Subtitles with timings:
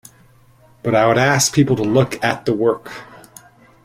[0.81, 2.91] But I would ask people to look at the work.